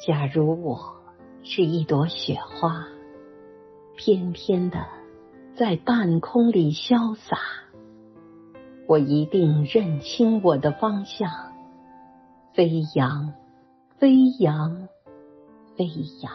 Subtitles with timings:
[0.00, 0.96] 假如我
[1.44, 2.84] 是一朵雪花，
[3.96, 4.84] 翩翩的
[5.54, 7.38] 在半空里潇洒，
[8.88, 11.30] 我一定认清我的方向，
[12.54, 13.34] 飞扬，
[13.96, 14.88] 飞扬，
[15.76, 16.32] 飞扬。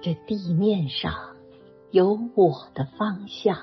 [0.00, 1.14] 这地面上
[1.92, 3.56] 有我的方向，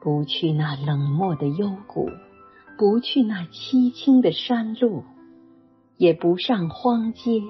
[0.00, 2.10] 不去那冷漠的幽谷，
[2.76, 5.04] 不去那凄清的山路。
[5.98, 7.40] 也不上荒街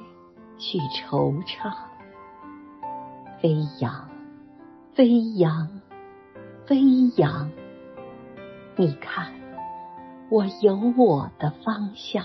[0.56, 1.70] 去惆怅，
[3.42, 4.08] 飞扬，
[4.94, 5.68] 飞扬，
[6.64, 6.80] 飞
[7.18, 7.50] 扬。
[8.74, 9.34] 你看，
[10.30, 12.24] 我有我的方向，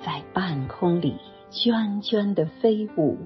[0.00, 1.16] 在半空里
[1.52, 3.16] 涓涓的飞舞，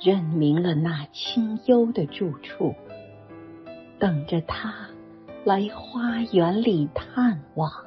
[0.00, 2.72] 认明了那清幽的住处，
[3.98, 4.72] 等着他
[5.44, 7.85] 来花园里探望。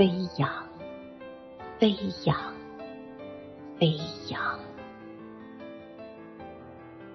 [0.00, 0.50] 飞扬，
[1.78, 2.54] 飞扬，
[3.78, 3.98] 飞
[4.30, 4.58] 扬。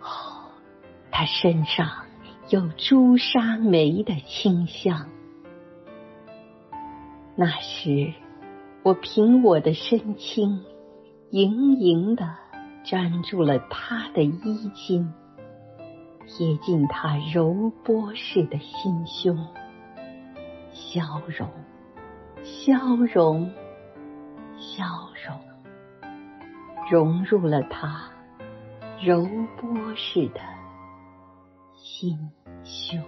[0.02, 0.52] 哦，
[1.10, 2.06] 他身上
[2.50, 5.10] 有朱砂梅的清香。
[7.36, 8.14] 那时，
[8.84, 10.64] 我凭我的身轻，
[11.32, 12.36] 盈盈的
[12.84, 15.12] 粘住了他的衣襟，
[16.28, 19.36] 贴近他柔波似的心胸，
[20.72, 21.50] 消融。
[22.66, 22.74] 消
[23.14, 23.52] 融，
[24.58, 24.84] 消
[25.24, 25.40] 融，
[26.90, 28.10] 融入了他
[29.04, 29.24] 柔
[29.56, 30.42] 波似的
[31.76, 32.18] 心
[32.64, 33.00] 胸。